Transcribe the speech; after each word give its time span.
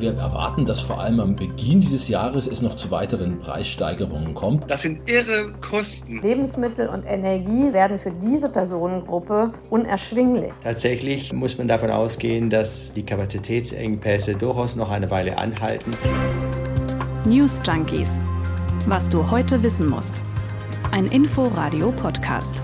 Wir 0.00 0.14
erwarten, 0.16 0.64
dass 0.64 0.80
vor 0.80 0.98
allem 0.98 1.20
am 1.20 1.36
Beginn 1.36 1.80
dieses 1.80 2.08
Jahres 2.08 2.46
es 2.46 2.62
noch 2.62 2.72
zu 2.72 2.90
weiteren 2.90 3.38
Preissteigerungen 3.38 4.32
kommt. 4.32 4.70
Das 4.70 4.80
sind 4.80 5.06
irre 5.06 5.52
Kosten. 5.60 6.22
Lebensmittel 6.22 6.88
und 6.88 7.04
Energie 7.04 7.70
werden 7.74 7.98
für 7.98 8.10
diese 8.10 8.48
Personengruppe 8.48 9.52
unerschwinglich. 9.68 10.52
Tatsächlich 10.62 11.34
muss 11.34 11.58
man 11.58 11.68
davon 11.68 11.90
ausgehen, 11.90 12.48
dass 12.48 12.94
die 12.94 13.02
Kapazitätsengpässe 13.02 14.36
durchaus 14.36 14.74
noch 14.74 14.90
eine 14.90 15.10
Weile 15.10 15.36
anhalten. 15.36 15.92
News 17.26 17.60
Junkies. 17.66 18.08
Was 18.86 19.10
du 19.10 19.30
heute 19.30 19.62
wissen 19.62 19.86
musst. 19.86 20.22
Ein 20.92 21.08
Info-Radio-Podcast. 21.08 22.54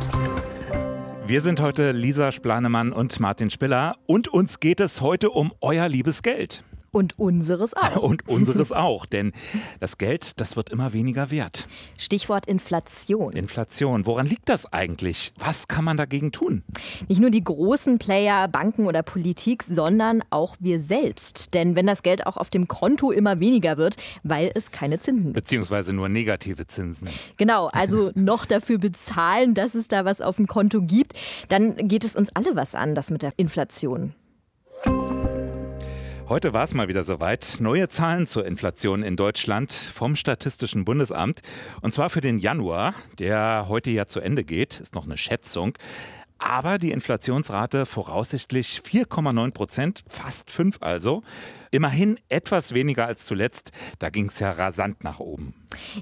Wir 1.27 1.43
sind 1.43 1.61
heute 1.61 1.93
Lisa 1.93 2.33
Splanemann 2.33 2.93
und 2.93 3.21
Martin 3.21 3.51
Spiller 3.51 3.97
und 4.07 4.29
uns 4.29 4.59
geht 4.59 4.81
es 4.81 5.03
heute 5.03 5.29
um 5.29 5.53
euer 5.61 5.89
liebes 5.89 6.23
Geld. 6.23 6.63
Und 6.97 7.19
unseres 7.19 7.75
auch. 7.75 7.97
Und 8.03 8.27
unseres 8.27 8.73
auch, 8.73 9.05
denn 9.05 9.33
das 9.81 9.99
Geld, 9.99 10.41
das 10.41 10.57
wird 10.57 10.71
immer 10.71 10.95
weniger 10.95 11.31
wert. 11.31 11.69
Stichwort 11.99 12.47
Inflation. 12.47 13.35
Inflation, 13.35 14.07
woran 14.07 14.25
liegt 14.25 14.49
das 14.49 14.73
eigentlich? 14.73 15.35
Was 15.37 15.69
kann 15.69 15.85
man 15.85 15.99
dagegen 15.99 16.33
tun? 16.33 16.63
Nicht 17.07 17.21
nur 17.21 17.29
die 17.29 17.45
großen 17.45 17.99
Player, 17.99 18.49
Banken 18.49 18.87
oder 18.87 19.03
Politik, 19.03 19.63
sondern 19.63 20.25
auch 20.31 20.57
wir 20.59 20.79
selbst. 20.79 21.53
Denn 21.53 21.77
wenn 21.77 21.87
das 21.87 22.03
Geld 22.03 22.27
auch 22.27 22.39
auf 22.39 22.49
dem 22.49 22.67
Konto 22.67 23.11
immer 23.11 23.41
weniger 23.41 23.77
wird, 23.77 23.97
weil 24.23 24.51
es 24.55 24.71
keine 24.71 24.99
Zinsen 24.99 25.35
gibt. 25.35 25.45
Beziehungsweise 25.45 25.93
nur 25.93 26.09
negative 26.09 26.67
Zinsen. 26.67 27.11
Genau, 27.37 27.67
also 27.75 28.11
noch 28.15 28.47
dafür 28.47 28.79
bezahlen, 28.79 29.53
dass 29.53 29.75
es 29.75 29.89
da 29.89 30.07
was 30.07 30.23
auf 30.23 30.37
dem 30.37 30.47
Konto 30.47 30.81
gibt, 30.81 31.13
dann 31.51 31.77
geht 31.89 32.05
es 32.05 32.17
uns 32.17 32.35
alle 32.35 32.57
was 32.57 32.75
an, 32.75 32.95
das 32.95 33.11
mit 33.11 33.21
der 33.21 33.35
Inflation. 33.37 34.15
Heute 36.29 36.53
war 36.53 36.65
es 36.65 36.75
mal 36.75 36.89
wieder 36.89 37.05
soweit. 37.05 37.59
Neue 37.61 37.89
Zahlen 37.89 38.27
zur 38.27 38.47
Inflation 38.47 39.05
in 39.05 39.15
Deutschland 39.15 39.73
vom 39.73 40.17
Statistischen 40.17 40.85
Bundesamt. 40.85 41.41
Und 41.83 41.95
zwar 41.95 42.11
für 42.11 42.21
den 42.21 42.41
Januar, 42.41 42.95
der 43.21 43.67
heute 43.69 43.91
ja 43.91 44.09
zu 44.09 44.19
Ende 44.19 44.43
geht, 44.43 44.81
ist 44.81 44.97
noch 44.97 45.05
eine 45.05 45.19
Schätzung. 45.19 45.75
Aber 46.39 46.79
die 46.79 46.93
Inflationsrate 46.93 47.87
voraussichtlich 47.87 48.83
4,9 48.85 49.53
Prozent, 49.53 50.05
fast 50.09 50.51
5 50.51 50.79
also. 50.81 51.23
Immerhin 51.71 52.19
etwas 52.29 52.73
weniger 52.73 53.07
als 53.07 53.27
zuletzt. 53.27 53.71
Da 53.99 54.11
ging 54.11 54.27
es 54.27 54.39
ja 54.39 54.51
rasant 54.51 55.03
nach 55.03 55.19
oben. 55.19 55.55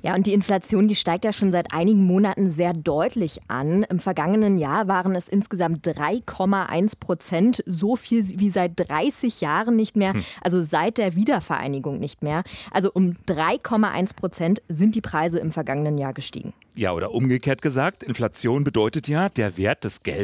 Ja, 0.02 0.14
und 0.14 0.26
die 0.26 0.32
Inflation, 0.32 0.88
die 0.88 0.94
steigt 0.94 1.24
ja 1.24 1.32
schon 1.32 1.50
seit 1.50 1.72
einigen 1.72 2.04
Monaten 2.04 2.48
sehr 2.50 2.72
deutlich 2.72 3.40
an. 3.48 3.84
Im 3.84 3.98
vergangenen 3.98 4.56
Jahr 4.56 4.88
waren 4.88 5.14
es 5.14 5.28
insgesamt 5.28 5.86
3,1 5.86 6.98
Prozent, 7.00 7.62
so 7.66 7.96
viel 7.96 8.24
wie 8.38 8.50
seit 8.50 8.72
30 8.76 9.40
Jahren 9.40 9.76
nicht 9.76 9.96
mehr, 9.96 10.12
hm. 10.12 10.24
also 10.42 10.62
seit 10.62 10.98
der 10.98 11.16
Wiedervereinigung 11.16 11.98
nicht 11.98 12.22
mehr. 12.22 12.44
Also 12.70 12.90
um 12.92 13.14
3,1 13.26 14.14
Prozent 14.14 14.62
sind 14.68 14.94
die 14.94 15.00
Preise 15.00 15.38
im 15.38 15.52
vergangenen 15.52 15.98
Jahr 15.98 16.12
gestiegen. 16.12 16.52
Ja, 16.76 16.92
oder 16.92 17.12
umgekehrt 17.12 17.62
gesagt, 17.62 18.02
Inflation 18.02 18.64
bedeutet 18.64 19.06
ja, 19.06 19.28
der 19.28 19.56
Wert 19.56 19.84
des 19.84 20.02
Geldes, 20.02 20.23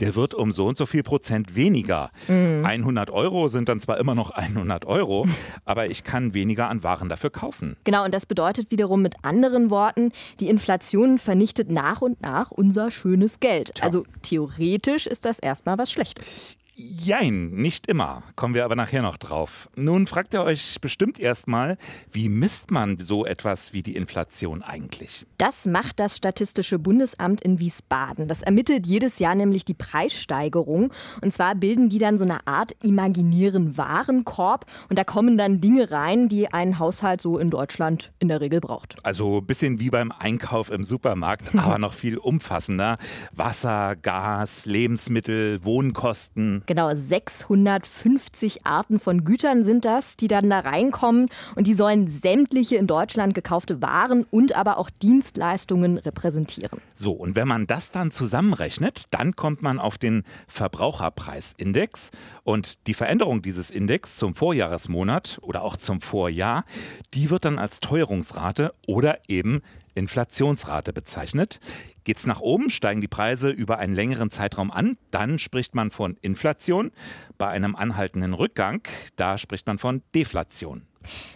der 0.00 0.14
wird 0.14 0.34
um 0.34 0.52
so 0.52 0.66
und 0.66 0.76
so 0.76 0.86
viel 0.86 1.02
Prozent 1.02 1.54
weniger. 1.54 2.10
Mhm. 2.28 2.64
100 2.64 3.10
Euro 3.10 3.48
sind 3.48 3.68
dann 3.68 3.80
zwar 3.80 3.98
immer 3.98 4.14
noch 4.14 4.30
100 4.30 4.84
Euro, 4.84 5.26
aber 5.64 5.90
ich 5.90 6.04
kann 6.04 6.34
weniger 6.34 6.68
an 6.68 6.82
Waren 6.82 7.08
dafür 7.08 7.30
kaufen. 7.30 7.76
Genau, 7.84 8.04
und 8.04 8.12
das 8.12 8.26
bedeutet 8.26 8.70
wiederum 8.70 9.02
mit 9.02 9.14
anderen 9.22 9.70
Worten, 9.70 10.12
die 10.40 10.48
Inflation 10.48 11.18
vernichtet 11.18 11.70
nach 11.70 12.02
und 12.02 12.20
nach 12.20 12.50
unser 12.50 12.90
schönes 12.90 13.40
Geld. 13.40 13.74
Tja. 13.74 13.84
Also 13.84 14.04
theoretisch 14.22 15.06
ist 15.06 15.24
das 15.24 15.38
erstmal 15.38 15.78
was 15.78 15.90
Schlechtes. 15.90 16.57
Jein, 16.80 17.50
nicht 17.50 17.88
immer. 17.88 18.22
Kommen 18.36 18.54
wir 18.54 18.64
aber 18.64 18.76
nachher 18.76 19.02
noch 19.02 19.16
drauf. 19.16 19.68
Nun 19.74 20.06
fragt 20.06 20.32
ihr 20.32 20.44
euch 20.44 20.80
bestimmt 20.80 21.18
erstmal, 21.18 21.76
wie 22.12 22.28
misst 22.28 22.70
man 22.70 22.98
so 22.98 23.26
etwas 23.26 23.72
wie 23.72 23.82
die 23.82 23.96
Inflation 23.96 24.62
eigentlich? 24.62 25.26
Das 25.38 25.66
macht 25.66 25.98
das 25.98 26.16
Statistische 26.16 26.78
Bundesamt 26.78 27.40
in 27.40 27.58
Wiesbaden. 27.58 28.28
Das 28.28 28.42
ermittelt 28.42 28.86
jedes 28.86 29.18
Jahr 29.18 29.34
nämlich 29.34 29.64
die 29.64 29.74
Preissteigerung. 29.74 30.92
Und 31.20 31.32
zwar 31.32 31.56
bilden 31.56 31.88
die 31.88 31.98
dann 31.98 32.16
so 32.16 32.24
eine 32.24 32.46
Art 32.46 32.76
imaginären 32.84 33.76
Warenkorb. 33.76 34.64
Und 34.88 35.00
da 35.00 35.02
kommen 35.02 35.36
dann 35.36 35.60
Dinge 35.60 35.90
rein, 35.90 36.28
die 36.28 36.52
ein 36.52 36.78
Haushalt 36.78 37.20
so 37.20 37.38
in 37.38 37.50
Deutschland 37.50 38.12
in 38.20 38.28
der 38.28 38.40
Regel 38.40 38.60
braucht. 38.60 39.04
Also 39.04 39.38
ein 39.38 39.46
bisschen 39.46 39.80
wie 39.80 39.90
beim 39.90 40.12
Einkauf 40.12 40.70
im 40.70 40.84
Supermarkt, 40.84 41.56
aber 41.56 41.78
noch 41.78 41.94
viel 41.94 42.18
umfassender. 42.18 42.98
Wasser, 43.32 43.96
Gas, 43.96 44.64
Lebensmittel, 44.64 45.64
Wohnkosten. 45.64 46.62
Genau, 46.68 46.94
650 46.94 48.66
Arten 48.66 49.00
von 49.00 49.24
Gütern 49.24 49.64
sind 49.64 49.86
das, 49.86 50.18
die 50.18 50.28
dann 50.28 50.50
da 50.50 50.60
reinkommen 50.60 51.30
und 51.56 51.66
die 51.66 51.72
sollen 51.72 52.08
sämtliche 52.08 52.76
in 52.76 52.86
Deutschland 52.86 53.34
gekaufte 53.34 53.80
Waren 53.80 54.26
und 54.30 54.54
aber 54.54 54.76
auch 54.76 54.90
Dienstleistungen 54.90 55.96
repräsentieren. 55.96 56.82
So, 56.94 57.12
und 57.12 57.36
wenn 57.36 57.48
man 57.48 57.66
das 57.66 57.90
dann 57.90 58.10
zusammenrechnet, 58.10 59.04
dann 59.12 59.34
kommt 59.34 59.62
man 59.62 59.78
auf 59.78 59.96
den 59.96 60.24
Verbraucherpreisindex 60.46 62.10
und 62.44 62.86
die 62.86 62.92
Veränderung 62.92 63.40
dieses 63.40 63.70
Index 63.70 64.18
zum 64.18 64.34
Vorjahresmonat 64.34 65.38
oder 65.40 65.62
auch 65.62 65.78
zum 65.78 66.02
Vorjahr, 66.02 66.66
die 67.14 67.30
wird 67.30 67.46
dann 67.46 67.58
als 67.58 67.80
Teuerungsrate 67.80 68.74
oder 68.86 69.20
eben 69.26 69.62
Inflationsrate 69.98 70.92
bezeichnet. 70.92 71.60
Geht 72.04 72.18
es 72.18 72.26
nach 72.26 72.40
oben, 72.40 72.70
steigen 72.70 73.00
die 73.02 73.08
Preise 73.08 73.50
über 73.50 73.78
einen 73.78 73.94
längeren 73.94 74.30
Zeitraum 74.30 74.70
an, 74.70 74.96
dann 75.10 75.38
spricht 75.38 75.74
man 75.74 75.90
von 75.90 76.16
Inflation. 76.22 76.90
Bei 77.36 77.48
einem 77.48 77.76
anhaltenden 77.76 78.32
Rückgang, 78.32 78.82
da 79.16 79.36
spricht 79.36 79.66
man 79.66 79.78
von 79.78 80.02
Deflation. 80.14 80.87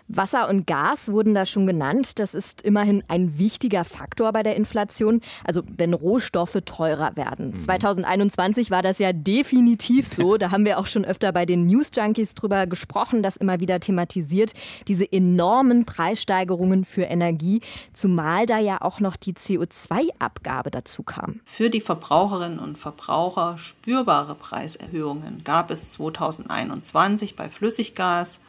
Wasser 0.08 0.48
und 0.48 0.66
Gas 0.66 1.10
wurden 1.12 1.34
da 1.34 1.46
schon 1.46 1.66
genannt. 1.66 2.18
Das 2.18 2.34
ist 2.34 2.62
immerhin 2.62 3.02
ein 3.08 3.38
wichtiger 3.38 3.84
Faktor 3.84 4.32
bei 4.32 4.42
der 4.42 4.56
Inflation. 4.56 5.20
Also 5.44 5.62
wenn 5.76 5.94
Rohstoffe 5.94 6.58
teurer 6.64 7.16
werden. 7.16 7.50
Mhm. 7.50 7.56
2021 7.56 8.70
war 8.70 8.82
das 8.82 8.98
ja 8.98 9.12
definitiv 9.12 10.06
so. 10.08 10.36
Da 10.42 10.50
haben 10.50 10.64
wir 10.64 10.78
auch 10.78 10.86
schon 10.86 11.04
öfter 11.04 11.30
bei 11.30 11.46
den 11.46 11.66
News 11.66 11.90
Junkies 11.94 12.34
drüber 12.34 12.66
gesprochen, 12.66 13.22
das 13.22 13.36
immer 13.36 13.60
wieder 13.60 13.78
thematisiert. 13.78 14.54
Diese 14.88 15.10
enormen 15.10 15.84
Preissteigerungen 15.84 16.84
für 16.84 17.02
Energie, 17.02 17.60
zumal 17.92 18.46
da 18.46 18.58
ja 18.58 18.80
auch 18.80 18.98
noch 18.98 19.14
die 19.14 19.34
CO2-Abgabe 19.34 20.70
dazu 20.70 21.02
kam. 21.02 21.40
Für 21.44 21.70
die 21.70 21.80
Verbraucherinnen 21.80 22.58
und 22.58 22.78
Verbraucher 22.78 23.56
spürbare 23.58 24.34
Preiserhöhungen 24.34 25.44
gab 25.44 25.70
es 25.70 25.92
2021 25.92 27.36
bei 27.36 27.48
Flüssiggas 27.48 28.40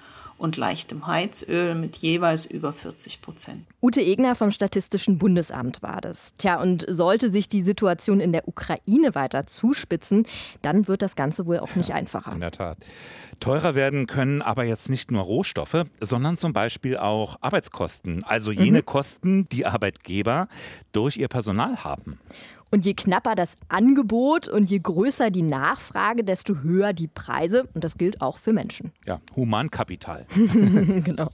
und 0.44 0.58
leichtem 0.58 1.08
Heizöl 1.08 1.74
mit 1.74 1.96
jeweils 1.96 2.46
über 2.46 2.74
40 2.74 3.22
Prozent. 3.22 3.66
Ute 3.82 4.02
Egner 4.02 4.36
vom 4.36 4.52
Statistischen 4.52 5.18
Bundesamt 5.18 5.82
war 5.82 6.02
das. 6.02 6.34
Tja, 6.38 6.62
und 6.62 6.86
sollte 6.90 7.30
sich 7.30 7.48
die 7.48 7.62
Situation 7.62 8.20
in 8.20 8.34
der 8.34 8.46
Ukraine 8.46 9.16
weiter 9.16 9.48
zuspitzen, 9.48 10.28
dann 10.62 10.90
wird 10.90 11.02
das 11.02 11.16
Ganze 11.16 11.46
wohl 11.46 11.60
auch 11.60 11.76
nicht 11.76 11.90
ja, 11.90 11.96
einfacher. 11.96 12.34
In 12.34 12.42
der 12.42 12.52
Tat. 12.52 12.78
Teurer 13.40 13.74
werden 13.74 14.06
können 14.06 14.42
aber 14.42 14.66
jetzt 14.66 14.90
nicht 14.90 15.12
nur 15.12 15.24
Rohstoffe, 15.24 15.86
sondern 16.02 16.38
zum 16.38 16.52
Beispiel 16.52 16.98
auch 16.98 17.38
Arbeitskosten, 17.40 18.26
also 18.26 18.52
jene 18.52 18.80
mhm. 18.80 18.86
Kosten, 18.86 19.50
die 19.50 19.66
Arbeitgeber 19.66 20.50
durch 20.92 21.16
ihr 21.16 21.30
Personal 21.30 21.86
haben. 21.86 22.20
Und 22.74 22.88
je 22.88 22.96
knapper 22.96 23.36
das 23.36 23.56
Angebot 23.68 24.48
und 24.48 24.72
je 24.72 24.80
größer 24.80 25.30
die 25.30 25.44
Nachfrage, 25.44 26.24
desto 26.24 26.56
höher 26.64 26.92
die 26.94 27.06
Preise. 27.06 27.68
Und 27.76 27.84
das 27.84 28.00
gilt 28.00 28.20
auch 28.20 28.40
für 28.40 28.52
Menschen. 28.52 28.92
Ja, 29.06 29.22
Humankapital. 29.36 30.26
genau. 30.36 31.30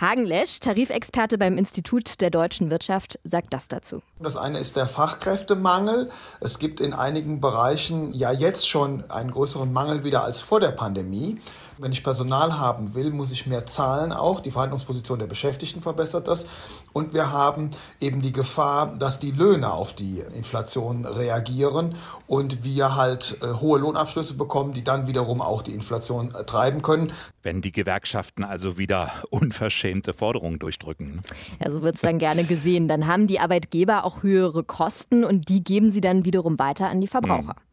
Hagen 0.00 0.24
Lesch, 0.24 0.60
Tarifexperte 0.60 1.36
beim 1.36 1.58
Institut 1.58 2.20
der 2.20 2.30
deutschen 2.30 2.70
Wirtschaft, 2.70 3.18
sagt 3.24 3.52
das 3.52 3.66
dazu. 3.66 4.02
Das 4.20 4.36
eine 4.36 4.60
ist 4.60 4.76
der 4.76 4.86
Fachkräftemangel. 4.86 6.10
Es 6.40 6.60
gibt 6.60 6.80
in 6.80 6.92
einigen 6.92 7.40
Bereichen 7.40 8.12
ja 8.12 8.30
jetzt 8.30 8.68
schon 8.68 9.10
einen 9.10 9.32
größeren 9.32 9.72
Mangel 9.72 10.04
wieder 10.04 10.22
als 10.22 10.40
vor 10.40 10.60
der 10.60 10.70
Pandemie. 10.70 11.40
Wenn 11.78 11.90
ich 11.90 12.04
Personal 12.04 12.58
haben 12.58 12.94
will, 12.94 13.10
muss 13.10 13.32
ich 13.32 13.46
mehr 13.46 13.66
zahlen 13.66 14.12
auch. 14.12 14.38
Die 14.38 14.52
Verhandlungsposition 14.52 15.18
der 15.18 15.26
Beschäftigten 15.26 15.82
verbessert 15.82 16.28
das. 16.28 16.46
Und 16.92 17.14
wir 17.14 17.32
haben 17.32 17.72
eben 18.00 18.22
die 18.22 18.32
Gefahr, 18.32 18.94
dass 18.96 19.18
die 19.18 19.32
Löhne 19.32 19.72
auf 19.72 19.92
die 19.92 20.22
Inflation 20.36 20.51
reagieren 20.54 21.94
und 22.26 22.64
wir 22.64 22.96
halt 22.96 23.38
äh, 23.42 23.60
hohe 23.60 23.78
Lohnabschlüsse 23.78 24.34
bekommen, 24.34 24.72
die 24.72 24.84
dann 24.84 25.06
wiederum 25.06 25.40
auch 25.40 25.62
die 25.62 25.72
Inflation 25.72 26.34
äh, 26.34 26.44
treiben 26.44 26.82
können. 26.82 27.12
Wenn 27.42 27.62
die 27.62 27.72
Gewerkschaften 27.72 28.44
also 28.44 28.78
wieder 28.78 29.10
unverschämte 29.30 30.14
Forderungen 30.14 30.58
durchdrücken. 30.58 31.22
Ja, 31.62 31.70
so 31.70 31.82
wird 31.82 31.96
es 31.96 32.02
dann 32.02 32.18
gerne 32.18 32.44
gesehen. 32.44 32.88
Dann 32.88 33.06
haben 33.06 33.26
die 33.26 33.40
Arbeitgeber 33.40 34.04
auch 34.04 34.22
höhere 34.22 34.64
Kosten 34.64 35.24
und 35.24 35.48
die 35.48 35.62
geben 35.64 35.90
sie 35.90 36.00
dann 36.00 36.24
wiederum 36.24 36.58
weiter 36.58 36.88
an 36.88 37.00
die 37.00 37.08
Verbraucher. 37.08 37.54
Mhm. 37.54 37.71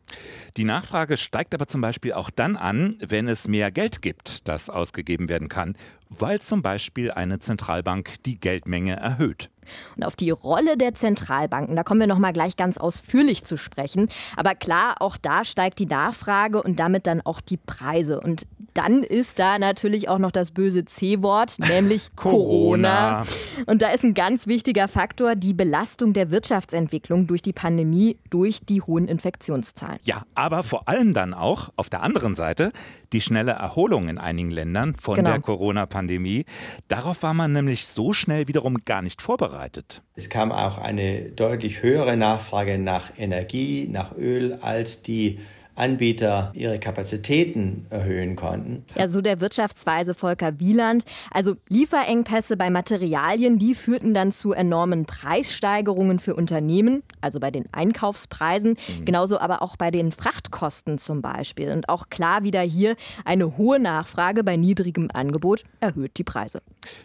Die 0.57 0.63
Nachfrage 0.63 1.17
steigt 1.17 1.53
aber 1.53 1.67
zum 1.67 1.81
Beispiel 1.81 2.13
auch 2.13 2.29
dann 2.29 2.55
an, 2.55 2.95
wenn 3.05 3.27
es 3.27 3.47
mehr 3.47 3.71
Geld 3.71 4.01
gibt, 4.01 4.47
das 4.47 4.69
ausgegeben 4.69 5.29
werden 5.29 5.47
kann, 5.47 5.75
weil 6.09 6.41
zum 6.41 6.61
Beispiel 6.61 7.11
eine 7.11 7.39
Zentralbank 7.39 8.15
die 8.25 8.39
Geldmenge 8.39 8.95
erhöht. 8.95 9.49
Und 9.95 10.03
auf 10.03 10.15
die 10.15 10.31
Rolle 10.31 10.77
der 10.77 10.95
Zentralbanken, 10.95 11.75
da 11.75 11.83
kommen 11.83 11.99
wir 11.99 12.07
noch 12.07 12.17
mal 12.17 12.33
gleich 12.33 12.57
ganz 12.57 12.77
ausführlich 12.77 13.43
zu 13.43 13.57
sprechen. 13.57 14.09
Aber 14.35 14.55
klar, 14.55 14.95
auch 14.99 15.17
da 15.17 15.45
steigt 15.45 15.79
die 15.79 15.85
Nachfrage 15.85 16.63
und 16.63 16.79
damit 16.79 17.05
dann 17.05 17.21
auch 17.21 17.41
die 17.41 17.57
Preise. 17.57 18.19
Und 18.19 18.47
dann 18.73 19.03
ist 19.03 19.39
da 19.39 19.59
natürlich 19.59 20.09
auch 20.09 20.19
noch 20.19 20.31
das 20.31 20.51
böse 20.51 20.85
C-Wort, 20.85 21.57
nämlich 21.59 22.09
Corona. 22.15 23.23
Corona. 23.23 23.23
Und 23.65 23.81
da 23.81 23.89
ist 23.91 24.03
ein 24.03 24.13
ganz 24.13 24.47
wichtiger 24.47 24.87
Faktor 24.87 25.35
die 25.35 25.53
Belastung 25.53 26.13
der 26.13 26.31
Wirtschaftsentwicklung 26.31 27.27
durch 27.27 27.41
die 27.41 27.53
Pandemie, 27.53 28.17
durch 28.29 28.59
die 28.61 28.81
hohen 28.81 29.07
Infektionszahlen. 29.07 29.99
Ja, 30.03 30.23
aber 30.35 30.63
vor 30.63 30.87
allem 30.87 31.13
dann 31.13 31.33
auch 31.33 31.69
auf 31.75 31.89
der 31.89 32.03
anderen 32.03 32.35
Seite 32.35 32.71
die 33.13 33.21
schnelle 33.21 33.51
Erholung 33.53 34.07
in 34.07 34.17
einigen 34.17 34.51
Ländern 34.51 34.95
von 34.95 35.15
Genau. 35.15 35.31
der 35.31 35.41
Corona-Pandemie. 35.41 36.45
Darauf 36.87 37.23
war 37.23 37.33
man 37.33 37.51
nämlich 37.53 37.87
so 37.87 38.13
schnell 38.13 38.47
wiederum 38.47 38.77
gar 38.85 39.01
nicht 39.01 39.21
vorbereitet. 39.21 40.01
Es 40.15 40.29
kam 40.29 40.51
auch 40.51 40.77
eine 40.77 41.23
deutlich 41.29 41.81
höhere 41.81 42.15
Nachfrage 42.17 42.77
nach 42.77 43.11
Energie, 43.17 43.87
nach 43.89 44.15
Öl, 44.15 44.57
als 44.61 45.01
die 45.01 45.39
Anbieter 45.79 46.51
ihre 46.53 46.79
Kapazitäten 46.79 47.85
erhöhen 47.89 48.35
konnten. 48.35 48.83
Ja, 48.95 49.07
so 49.07 49.21
der 49.21 49.39
Wirtschaftsweise 49.39 50.13
Volker 50.13 50.59
Wieland. 50.59 51.05
Also 51.31 51.55
Lieferengpässe 51.69 52.57
bei 52.57 52.69
Materialien, 52.69 53.57
die 53.57 53.75
führten 53.75 54.13
dann 54.13 54.31
zu 54.31 54.51
enormen 54.51 55.05
Preissteigerungen 55.05 56.19
für 56.19 56.35
Unternehmen, 56.35 57.03
also 57.21 57.39
bei 57.39 57.51
den 57.51 57.65
Einkaufspreisen, 57.71 58.75
genauso 59.05 59.39
aber 59.39 59.61
auch 59.61 59.77
bei 59.77 59.91
den 59.91 60.11
Frachtkosten 60.11 60.97
zum 60.97 61.21
Beispiel. 61.21 61.71
Und 61.71 61.89
auch 61.89 62.09
klar 62.09 62.43
wieder 62.43 62.61
hier, 62.61 62.95
eine 63.25 63.57
hohe 63.57 63.79
Nachfrage 63.79 64.43
bei 64.43 64.57
niedrigem 64.57 65.09
Angebot 65.13 65.63
erhöht 65.79 66.17
die 66.17 66.23
Preise. 66.23 66.61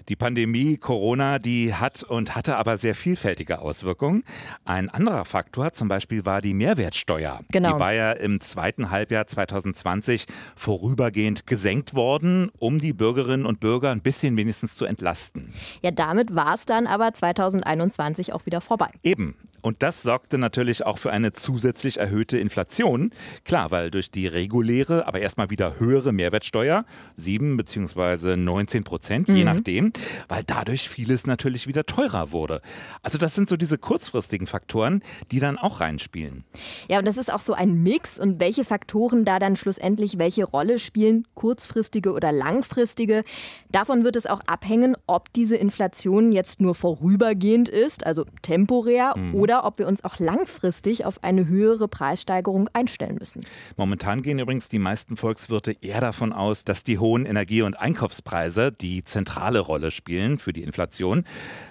Die 0.09 0.17
Pandemie 0.17 0.77
Corona, 0.77 1.39
die 1.39 1.75
hat 1.75 2.03
und 2.03 2.35
hatte 2.35 2.57
aber 2.57 2.77
sehr 2.77 2.95
vielfältige 2.95 3.61
Auswirkungen. 3.61 4.25
Ein 4.65 4.89
anderer 4.89 5.25
Faktor 5.25 5.73
zum 5.73 5.89
Beispiel 5.89 6.25
war 6.25 6.41
die 6.41 6.55
Mehrwertsteuer. 6.55 7.41
Genau. 7.51 7.75
Die 7.75 7.81
war 7.81 7.93
ja 7.93 8.13
im 8.13 8.41
zweiten 8.41 8.64
Halbjahr 8.91 9.27
2020 9.27 10.27
vorübergehend 10.57 11.47
gesenkt 11.47 11.95
worden, 11.95 12.51
um 12.59 12.79
die 12.79 12.93
Bürgerinnen 12.93 13.47
und 13.47 13.61
Bürger 13.61 13.91
ein 13.91 14.01
bisschen 14.01 14.37
wenigstens 14.37 14.75
zu 14.75 14.85
entlasten. 14.85 15.53
Ja, 15.83 15.91
damit 15.91 16.35
war 16.35 16.55
es 16.55 16.67
dann 16.67 16.87
aber 16.87 17.13
2021 17.13 18.33
auch 18.33 18.47
wieder 18.47 18.61
vorbei. 18.61 18.89
Eben. 19.03 19.37
Und 19.65 19.83
das 19.83 20.03
sorgte 20.03 20.37
natürlich 20.37 20.85
auch 20.85 20.99
für 20.99 21.11
eine 21.11 21.33
zusätzlich 21.33 21.97
erhöhte 21.99 22.37
Inflation. 22.37 23.13
Klar, 23.45 23.71
weil 23.71 23.91
durch 23.91 24.11
die 24.11 24.27
reguläre, 24.27 25.07
aber 25.07 25.21
erstmal 25.21 25.49
wieder 25.49 25.79
höhere 25.79 26.13
Mehrwertsteuer, 26.13 26.85
7 27.17 27.57
bzw. 27.57 28.37
19 28.37 28.85
Prozent, 28.85 29.29
je 29.29 29.43
nachdem, 29.43 29.95
weil 30.29 30.45
dadurch 30.45 30.91
vieles 30.91 31.27
natürlich 31.27 31.67
wieder 31.67 31.87
teurer 31.87 32.31
wurde. 32.31 32.61
Also 33.03 33.17
das 33.17 33.35
sind 33.35 33.49
so 33.49 33.57
diese 33.57 33.79
kurzfristigen 33.79 34.47
Faktoren, 34.47 35.03
die 35.31 35.41
dann 35.41 35.57
auch 35.57 35.81
reinspielen. 35.81 36.45
Ja, 36.91 36.99
und 36.99 37.07
das 37.07 37.17
ist 37.17 37.33
auch 37.33 37.41
so 37.41 37.55
ein 37.55 37.83
Mix 37.83 38.21
und 38.21 38.41
welche 38.41 38.65
Faktoren 38.65 39.25
da 39.25 39.39
dann 39.39 39.57
schlussendlich 39.57 40.19
welche 40.19 40.45
Rolle 40.45 40.79
spielen, 40.79 41.27
kurzfristige 41.33 42.13
oder 42.13 42.33
langfristige. 42.33 43.25
Davon 43.71 44.05
wird 44.05 44.17
es 44.17 44.27
auch 44.27 44.41
abhängen, 44.47 44.95
ob 45.07 45.33
diese 45.33 45.57
Inflation 45.57 46.33
jetzt 46.33 46.61
nur 46.61 46.75
vorübergehend 46.75 47.71
ist, 47.71 48.05
also 48.05 48.27
temporär, 48.43 49.15
oder 49.33 49.54
ob 49.63 49.79
wir 49.79 49.87
uns 49.87 50.05
auch 50.05 50.19
langfristig 50.19 51.05
auf 51.05 51.23
eine 51.23 51.47
höhere 51.47 51.87
Preissteigerung 51.87 52.69
einstellen 52.73 53.17
müssen. 53.19 53.47
Momentan 53.77 54.23
gehen 54.23 54.39
übrigens 54.39 54.69
die 54.69 54.79
meisten 54.79 55.17
Volkswirte 55.17 55.77
eher 55.81 56.01
davon 56.01 56.33
aus, 56.33 56.65
dass 56.65 56.83
die 56.83 56.99
hohen 56.99 57.25
Energie- 57.27 57.63
und 57.63 57.79
Einkaufspreise 57.79 58.73
die 58.73 59.05
zentrale 59.05 59.61
Rolle 59.61 59.91
spielen 59.91 60.39
für 60.39 60.53
die 60.53 60.63
Inflation. 60.63 61.25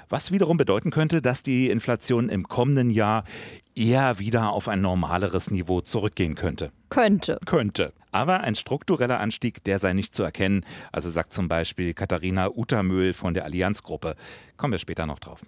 Was 0.10 0.32
wiederum 0.32 0.58
bedeuten 0.58 0.92
könnte, 0.92 1.22
dass 1.22 1.44
die 1.44 1.70
Inflation 1.70 2.30
im 2.30 2.48
kommenden 2.48 2.90
Jahr 2.90 3.24
eher 3.76 4.20
wieder 4.20 4.52
auf 4.52 4.68
ein 4.68 4.82
normaleres 4.82 5.52
Niveau 5.52 5.82
zurückgehen 5.82 6.36
könnte. 6.36 6.72
Könnte. 6.90 7.40
Könnte. 7.46 7.94
Aber 8.14 8.42
ein 8.42 8.56
struktureller 8.56 9.20
Anstieg, 9.20 9.64
der 9.64 9.80
sei 9.80 9.94
nicht 9.94 10.16
zu 10.16 10.24
erkennen. 10.24 10.66
Also 10.92 11.10
sagt 11.10 11.34
zum 11.34 11.48
Beispiel 11.48 11.94
Katharina 11.94 12.50
Utermühl 12.50 13.14
von 13.14 13.34
der 13.34 13.44
Allianzgruppe. 13.44 14.16
Kommen 14.56 14.74
wir 14.74 14.80
später 14.80 15.06
noch 15.06 15.20
drauf. 15.20 15.42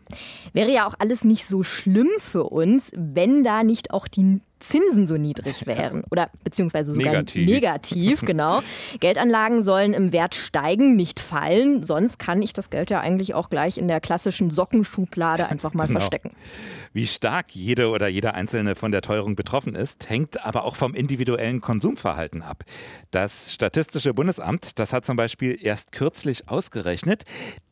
Wäre 0.53 0.71
ja 0.71 0.87
auch 0.87 0.95
alles 0.99 1.23
nicht 1.23 1.47
so 1.47 1.63
schlimm 1.63 2.09
für 2.19 2.43
uns, 2.43 2.91
wenn 2.95 3.43
da 3.43 3.63
nicht 3.63 3.91
auch 3.91 4.07
die 4.07 4.41
Zinsen 4.67 5.07
so 5.07 5.17
niedrig 5.17 5.65
wären. 5.65 6.03
Oder 6.11 6.29
beziehungsweise 6.43 6.93
sogar 6.93 7.11
Negativ. 7.13 7.45
negativ 7.49 8.21
genau. 8.25 8.61
Geldanlagen 8.99 9.63
sollen 9.63 9.93
im 9.93 10.11
Wert 10.11 10.35
steigen, 10.35 10.95
nicht 10.95 11.19
fallen. 11.19 11.83
Sonst 11.83 12.19
kann 12.19 12.41
ich 12.41 12.53
das 12.53 12.69
Geld 12.69 12.89
ja 12.89 12.99
eigentlich 12.99 13.33
auch 13.33 13.49
gleich 13.49 13.77
in 13.77 13.87
der 13.87 13.99
klassischen 14.01 14.49
Sockenschublade 14.51 15.47
einfach 15.49 15.73
mal 15.73 15.85
Genau. 15.87 15.99
verstecken. 15.99 16.31
Wie 16.93 17.07
stark 17.07 17.53
jede 17.55 17.89
oder 17.89 18.07
jeder 18.07 18.35
Einzelne 18.35 18.75
von 18.75 18.91
der 18.91 19.01
Teuerung 19.01 19.35
betroffen 19.35 19.75
ist, 19.75 20.09
hängt 20.09 20.43
aber 20.45 20.63
auch 20.63 20.75
vom 20.77 20.93
individuellen 20.95 21.59
Konsumverhalten 21.61 22.41
ab. 22.41 22.63
Das 23.11 23.53
Statistische 23.53 24.13
Bundesamt, 24.13 24.79
das 24.79 24.93
hat 24.93 25.05
zum 25.05 25.17
Beispiel 25.17 25.57
erst 25.61 25.91
kürzlich 25.91 26.47
ausgerechnet, 26.47 27.23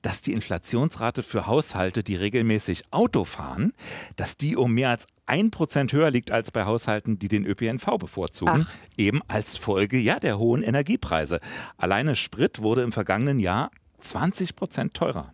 dass 0.02 0.22
die 0.22 0.34
Inflationsrate 0.34 1.24
für 1.24 1.48
Haushalte, 1.48 2.04
die 2.04 2.18
regelmäßig 2.18 2.84
Auto 2.92 3.24
fahren, 3.24 3.72
dass 4.18 4.36
die 4.36 4.58
um 4.58 4.74
mehr 4.74 4.90
als 4.90 5.08
ein 5.26 5.52
Prozent 5.52 5.94
höher 5.94 6.12
liegt 6.12 6.32
als 6.32 6.52
bei 6.52 6.66
Haushalten, 6.66 7.20
die 7.20 7.28
den 7.28 7.46
ÖPNV 7.46 7.98
bevorzugen. 7.98 8.66
Ach. 8.68 8.74
Eben 8.98 9.22
als 9.28 9.58
Folge 9.58 9.98
ja 9.98 10.20
der 10.20 10.38
hohen 10.38 10.64
Energiepreise. 10.64 11.40
Alleine 11.78 12.16
Sprit 12.16 12.62
wurde 12.62 12.82
im 12.82 12.92
vergangenen 12.92 13.40
Jahr 13.40 13.72
20 14.02 14.56
Prozent 14.56 14.94
teurer. 14.94 15.34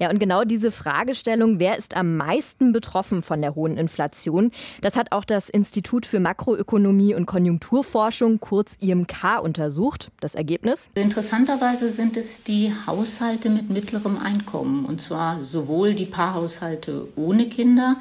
Ja, 0.00 0.10
und 0.10 0.18
genau 0.18 0.44
diese 0.44 0.70
Fragestellung, 0.70 1.60
wer 1.60 1.78
ist 1.78 1.96
am 1.96 2.16
meisten 2.16 2.72
betroffen 2.72 3.22
von 3.22 3.40
der 3.40 3.54
hohen 3.54 3.76
Inflation, 3.76 4.50
das 4.82 4.96
hat 4.96 5.12
auch 5.12 5.24
das 5.24 5.48
Institut 5.48 6.06
für 6.06 6.20
Makroökonomie 6.20 7.14
und 7.14 7.26
Konjunkturforschung, 7.26 8.40
kurz 8.40 8.76
IMK, 8.80 9.40
untersucht. 9.42 10.10
Das 10.20 10.34
Ergebnis? 10.34 10.90
Interessanterweise 10.94 11.88
sind 11.88 12.16
es 12.16 12.42
die 12.42 12.72
Haushalte 12.86 13.48
mit 13.48 13.70
mittlerem 13.70 14.18
Einkommen, 14.18 14.84
und 14.84 15.00
zwar 15.00 15.40
sowohl 15.40 15.94
die 15.94 16.06
Paarhaushalte 16.06 17.06
ohne 17.16 17.48
Kinder 17.48 17.96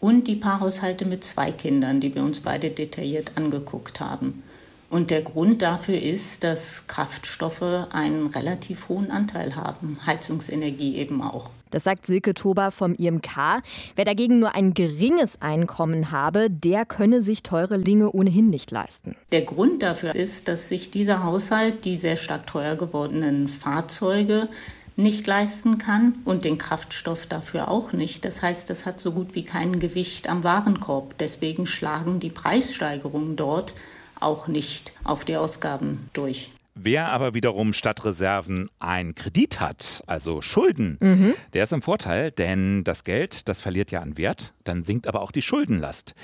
und 0.00 0.26
die 0.26 0.36
Paarhaushalte 0.36 1.04
mit 1.04 1.22
zwei 1.22 1.52
Kindern, 1.52 2.00
die 2.00 2.14
wir 2.14 2.22
uns 2.22 2.40
beide 2.40 2.70
detailliert 2.70 3.32
angeguckt 3.36 4.00
haben. 4.00 4.42
Und 4.88 5.10
der 5.10 5.22
Grund 5.22 5.62
dafür 5.62 6.02
ist, 6.02 6.42
dass 6.42 6.88
Kraftstoffe 6.88 7.62
einen 7.92 8.26
relativ 8.26 8.88
hohen 8.88 9.12
Anteil 9.12 9.54
haben, 9.54 9.98
Heizungsenergie 10.04 10.96
eben 10.96 11.22
auch. 11.22 11.50
Das 11.70 11.84
sagt 11.84 12.06
Silke 12.06 12.34
Tober 12.34 12.72
vom 12.72 12.94
IMK. 12.94 13.62
Wer 13.94 14.04
dagegen 14.04 14.40
nur 14.40 14.56
ein 14.56 14.74
geringes 14.74 15.40
Einkommen 15.40 16.10
habe, 16.10 16.50
der 16.50 16.84
könne 16.84 17.22
sich 17.22 17.44
teure 17.44 17.78
Dinge 17.78 18.10
ohnehin 18.10 18.50
nicht 18.50 18.72
leisten. 18.72 19.14
Der 19.30 19.42
Grund 19.42 19.84
dafür 19.84 20.12
ist, 20.12 20.48
dass 20.48 20.68
sich 20.68 20.90
dieser 20.90 21.22
Haushalt 21.22 21.84
die 21.84 21.96
sehr 21.96 22.16
stark 22.16 22.48
teuer 22.48 22.74
gewordenen 22.74 23.46
Fahrzeuge 23.46 24.48
nicht 25.00 25.26
leisten 25.26 25.78
kann 25.78 26.14
und 26.24 26.44
den 26.44 26.58
Kraftstoff 26.58 27.26
dafür 27.26 27.68
auch 27.68 27.92
nicht. 27.92 28.24
Das 28.24 28.42
heißt, 28.42 28.70
es 28.70 28.86
hat 28.86 29.00
so 29.00 29.12
gut 29.12 29.34
wie 29.34 29.44
kein 29.44 29.80
Gewicht 29.80 30.28
am 30.28 30.44
Warenkorb. 30.44 31.18
Deswegen 31.18 31.66
schlagen 31.66 32.20
die 32.20 32.30
Preissteigerungen 32.30 33.36
dort 33.36 33.74
auch 34.20 34.48
nicht 34.48 34.92
auf 35.02 35.24
die 35.24 35.36
Ausgaben 35.36 36.08
durch. 36.12 36.50
Wer 36.74 37.08
aber 37.08 37.34
wiederum 37.34 37.72
statt 37.72 38.04
Reserven 38.04 38.70
einen 38.78 39.14
Kredit 39.14 39.60
hat, 39.60 40.02
also 40.06 40.40
Schulden, 40.40 41.34
der 41.52 41.64
ist 41.64 41.72
im 41.72 41.82
Vorteil, 41.82 42.30
denn 42.30 42.84
das 42.84 43.04
Geld, 43.04 43.48
das 43.48 43.60
verliert 43.60 43.90
ja 43.90 44.00
an 44.00 44.16
Wert, 44.16 44.54
dann 44.64 44.82
sinkt 44.82 45.06
aber 45.06 45.20
auch 45.20 45.32
die 45.32 45.42
Schuldenlast. 45.42 46.14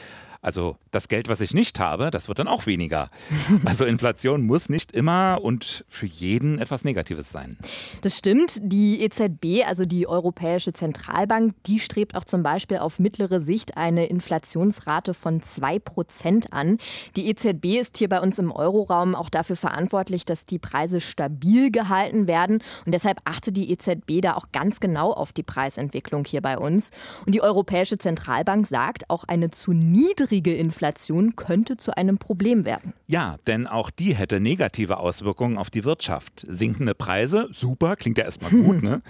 Also 0.42 0.76
das 0.90 1.08
Geld, 1.08 1.28
was 1.28 1.40
ich 1.40 1.54
nicht 1.54 1.80
habe, 1.80 2.10
das 2.10 2.28
wird 2.28 2.38
dann 2.38 2.48
auch 2.48 2.66
weniger. 2.66 3.10
Also 3.64 3.84
Inflation 3.84 4.46
muss 4.46 4.68
nicht 4.68 4.92
immer 4.92 5.38
und 5.42 5.84
für 5.88 6.06
jeden 6.06 6.58
etwas 6.58 6.84
Negatives 6.84 7.32
sein. 7.32 7.58
Das 8.02 8.16
stimmt. 8.16 8.58
Die 8.62 9.02
EZB, 9.02 9.66
also 9.66 9.84
die 9.84 10.06
Europäische 10.06 10.72
Zentralbank, 10.72 11.54
die 11.66 11.80
strebt 11.80 12.14
auch 12.14 12.24
zum 12.24 12.42
Beispiel 12.42 12.78
auf 12.78 12.98
mittlere 12.98 13.40
Sicht 13.40 13.76
eine 13.76 14.06
Inflationsrate 14.06 15.14
von 15.14 15.40
2% 15.40 16.52
an. 16.52 16.78
Die 17.16 17.28
EZB 17.28 17.80
ist 17.80 17.96
hier 17.98 18.08
bei 18.08 18.20
uns 18.20 18.38
im 18.38 18.52
Euroraum 18.52 19.14
auch 19.14 19.30
dafür 19.30 19.56
verantwortlich, 19.56 20.24
dass 20.24 20.46
die 20.46 20.58
Preise 20.58 21.00
stabil 21.00 21.70
gehalten 21.70 22.28
werden. 22.28 22.62
Und 22.84 22.92
deshalb 22.92 23.20
achtet 23.24 23.56
die 23.56 23.70
EZB 23.70 24.20
da 24.22 24.34
auch 24.34 24.52
ganz 24.52 24.80
genau 24.80 25.12
auf 25.12 25.32
die 25.32 25.42
Preisentwicklung 25.42 26.24
hier 26.24 26.40
bei 26.40 26.56
uns. 26.58 26.90
Und 27.24 27.34
die 27.34 27.42
Europäische 27.42 27.98
Zentralbank 27.98 28.66
sagt, 28.66 29.10
auch 29.10 29.24
eine 29.24 29.50
zu 29.50 29.72
niedrige 29.72 30.25
Inflation 30.56 31.36
könnte 31.36 31.76
zu 31.76 31.96
einem 31.96 32.18
Problem 32.18 32.64
werden. 32.64 32.92
Ja, 33.06 33.36
denn 33.46 33.66
auch 33.66 33.90
die 33.90 34.14
hätte 34.14 34.40
negative 34.40 34.98
Auswirkungen 34.98 35.58
auf 35.58 35.70
die 35.70 35.84
Wirtschaft. 35.84 36.44
Sinkende 36.48 36.94
Preise, 36.94 37.48
super, 37.52 37.96
klingt 37.96 38.18
ja 38.18 38.24
erstmal 38.24 38.50
gut, 38.50 38.82
ne? 38.82 39.02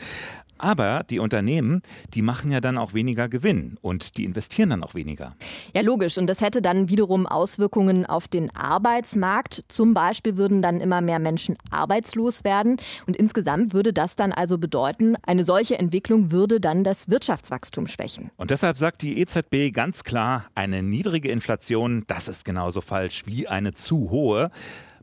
Aber 0.59 1.03
die 1.09 1.19
Unternehmen, 1.19 1.83
die 2.15 2.23
machen 2.23 2.51
ja 2.51 2.61
dann 2.61 2.79
auch 2.79 2.95
weniger 2.95 3.29
Gewinn 3.29 3.77
und 3.83 4.17
die 4.17 4.25
investieren 4.25 4.71
dann 4.71 4.83
auch 4.83 4.95
weniger. 4.95 5.37
Ja, 5.75 5.83
logisch. 5.83 6.19
Und 6.19 6.27
das 6.27 6.41
hätte 6.41 6.63
dann 6.63 6.89
wiederum 6.89 7.27
Auswirkungen 7.27 8.07
auf 8.07 8.29
den 8.29 8.55
Arbeitsmarkt. 8.55 9.65
Zum 9.69 9.95
Beispiel 9.95 10.37
würden 10.37 10.63
dann 10.63 10.81
immer 10.81 11.01
mehr 11.01 11.19
Menschen 11.19 11.57
arbeitslos 11.71 12.45
werden. 12.45 12.79
Und 13.07 13.17
insgesamt 13.17 13.75
würde 13.75 13.93
das 13.93 14.17
dann 14.17 14.33
also 14.33 14.59
bedeuten, 14.59 15.17
eine 15.27 15.45
solche 15.45 15.79
Entwicklung 15.79 16.31
würde 16.31 16.61
dann 16.61 16.85
das 16.85 17.09
Wirtschaftswachstum 17.09 17.87
schwächen. 17.87 18.31
Und 18.37 18.51
deshalb 18.51 18.79
sagt 18.79 19.03
die 19.03 19.21
EZB 19.21 19.73
ganz 19.73 20.05
klar, 20.05 20.47
eine 20.55 20.83
niedrige 20.83 21.31
Inflation, 21.31 22.05
das 22.07 22.29
ist 22.29 22.45
genauso 22.45 22.81
falsch 22.81 23.25
wie 23.27 23.49
eine 23.49 23.75
zu 23.75 24.11
hohe. 24.11 24.51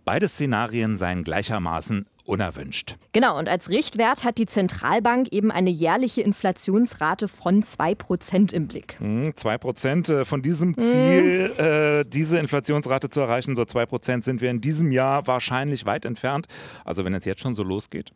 Beide 0.06 0.28
Szenarien 0.28 0.98
seien 0.98 1.24
gleichermaßen 1.24 2.06
unerwünscht. 2.26 2.96
Genau, 3.12 3.38
und 3.38 3.50
als 3.50 3.70
Richtwert 3.70 4.24
hat 4.24 4.38
die 4.38 4.46
Zentralbank 4.46 5.28
eben 5.32 5.52
eine 5.52 5.70
jährliche 5.70 6.22
Inflationsrate 6.22 7.28
von 7.28 7.62
2% 7.62 8.54
im 8.54 8.68
Blick. 8.68 8.98
Hm, 9.00 9.34
2% 9.34 10.22
äh, 10.22 10.26
von 10.26 10.42
diesem 10.42 10.78
Ziel, 10.78 11.52
hm. 11.56 11.66
äh, 11.66 12.04
diese 12.06 12.40
Inflationsrate 12.40 13.10
zu 13.10 13.20
erreichen, 13.20 13.56
so 13.56 13.64
2% 13.64 14.24
sind 14.24 14.42
wir 14.42 14.50
in 14.50 14.62
diesem 14.62 14.92
Jahr 14.92 15.28
wahrscheinlich 15.28 15.86
weit 15.86 16.06
entfernt. 16.06 16.48
Also 16.86 17.04
wenn 17.04 17.14
es 17.14 17.26
jetzt 17.26 17.42
schon 17.42 17.56
so 17.56 17.64
losgeht. 17.64 18.12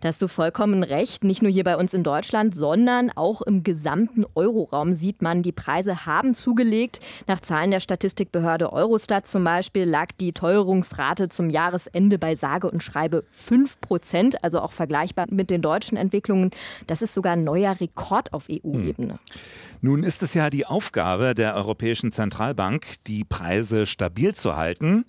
Da 0.00 0.08
hast 0.08 0.20
du 0.20 0.28
vollkommen 0.28 0.82
recht. 0.82 1.22
Nicht 1.22 1.42
nur 1.42 1.50
hier 1.50 1.64
bei 1.64 1.76
uns 1.76 1.94
in 1.94 2.02
Deutschland, 2.02 2.54
sondern 2.54 3.10
auch 3.14 3.42
im 3.42 3.62
gesamten 3.62 4.24
Euroraum 4.34 4.92
sieht 4.92 5.22
man, 5.22 5.42
die 5.42 5.52
Preise 5.52 6.04
haben 6.04 6.34
zugelegt. 6.34 7.00
Nach 7.28 7.38
Zahlen 7.38 7.70
der 7.70 7.80
Statistikbehörde 7.80 8.72
Eurostat 8.72 9.26
zum 9.28 9.44
Beispiel 9.44 9.84
lag 9.84 10.08
die 10.20 10.32
Teuerungsrate 10.32 11.28
zum 11.28 11.48
Jahresende 11.48 12.18
bei 12.18 12.34
sage 12.34 12.68
und 12.68 12.82
schreibe 12.82 13.24
5 13.30 13.51
Prozent, 13.80 14.42
also 14.42 14.60
auch 14.60 14.72
vergleichbar 14.72 15.26
mit 15.30 15.50
den 15.50 15.62
deutschen 15.62 15.96
Entwicklungen. 15.96 16.50
Das 16.86 17.02
ist 17.02 17.14
sogar 17.14 17.34
ein 17.34 17.44
neuer 17.44 17.80
Rekord 17.80 18.32
auf 18.32 18.46
EU-Ebene. 18.50 19.18
Nun 19.80 20.04
ist 20.04 20.22
es 20.22 20.34
ja 20.34 20.50
die 20.50 20.66
Aufgabe 20.66 21.34
der 21.34 21.54
Europäischen 21.54 22.12
Zentralbank, 22.12 22.96
die 23.06 23.24
Preise 23.24 23.86
stabil 23.86 24.34
zu 24.34 24.56
halten. 24.56 25.04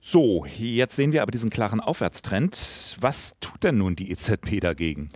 So, 0.00 0.44
jetzt 0.46 0.96
sehen 0.96 1.12
wir 1.12 1.22
aber 1.22 1.30
diesen 1.30 1.48
klaren 1.48 1.80
Aufwärtstrend. 1.80 2.96
Was 3.00 3.34
tut 3.40 3.64
denn 3.64 3.78
nun 3.78 3.96
die 3.96 4.10
EZB 4.10 4.60
dagegen? 4.60 5.08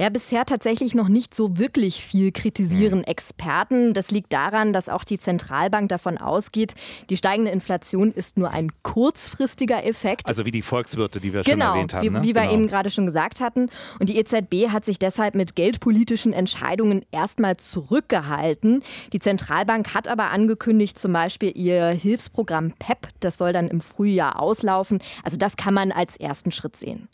Ja, 0.00 0.08
bisher 0.08 0.46
tatsächlich 0.46 0.94
noch 0.94 1.08
nicht 1.08 1.34
so 1.34 1.58
wirklich 1.58 2.02
viel 2.02 2.32
kritisieren 2.32 3.04
Experten. 3.04 3.92
Das 3.92 4.10
liegt 4.10 4.32
daran, 4.32 4.72
dass 4.72 4.88
auch 4.88 5.04
die 5.04 5.18
Zentralbank 5.18 5.90
davon 5.90 6.16
ausgeht, 6.16 6.74
die 7.10 7.18
steigende 7.18 7.50
Inflation 7.50 8.10
ist 8.10 8.38
nur 8.38 8.50
ein 8.50 8.72
kurzfristiger 8.82 9.84
Effekt. 9.84 10.26
Also 10.26 10.46
wie 10.46 10.52
die 10.52 10.62
Volkswirte, 10.62 11.20
die 11.20 11.34
wir 11.34 11.42
genau, 11.42 11.66
schon 11.66 11.74
erwähnt 11.74 11.92
haben. 11.92 12.02
Wie, 12.02 12.08
ne? 12.08 12.22
wie 12.22 12.34
wir 12.34 12.40
genau. 12.40 12.54
eben 12.54 12.66
gerade 12.66 12.88
schon 12.88 13.04
gesagt 13.04 13.42
hatten. 13.42 13.68
Und 13.98 14.08
die 14.08 14.16
EZB 14.16 14.70
hat 14.70 14.86
sich 14.86 14.98
deshalb 14.98 15.34
mit 15.34 15.54
geldpolitischen 15.54 16.32
Entscheidungen 16.32 17.04
erstmal 17.12 17.58
zurückgehalten. 17.58 18.82
Die 19.12 19.18
Zentralbank 19.18 19.92
hat 19.92 20.08
aber 20.08 20.30
angekündigt, 20.30 20.98
zum 20.98 21.12
Beispiel 21.12 21.52
ihr 21.54 21.88
Hilfsprogramm 21.88 22.72
PEP, 22.78 23.08
das 23.20 23.36
soll 23.36 23.52
dann 23.52 23.68
im 23.68 23.82
Frühjahr 23.82 24.40
auslaufen. 24.40 25.00
Also 25.24 25.36
das 25.36 25.58
kann 25.58 25.74
man 25.74 25.92
als 25.92 26.16
ersten 26.16 26.52
Schritt 26.52 26.76
sehen. 26.76 27.08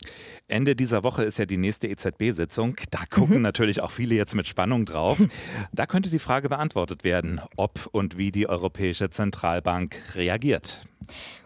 Ende 0.47 0.77
dieser 0.77 1.03
Woche 1.03 1.23
ist 1.23 1.37
ja 1.37 1.45
die 1.45 1.57
nächste 1.57 1.87
EZB-Sitzung. 1.87 2.76
Da 2.91 2.99
gucken 3.09 3.37
mhm. 3.37 3.41
natürlich 3.41 3.81
auch 3.81 3.91
viele 3.91 4.15
jetzt 4.15 4.35
mit 4.35 4.47
Spannung 4.47 4.85
drauf. 4.85 5.17
Da 5.71 5.85
könnte 5.85 6.09
die 6.09 6.19
Frage 6.19 6.49
beantwortet 6.49 7.03
werden, 7.03 7.41
ob 7.55 7.87
und 7.91 8.17
wie 8.17 8.31
die 8.31 8.49
Europäische 8.49 9.09
Zentralbank 9.09 9.95
reagiert. 10.15 10.85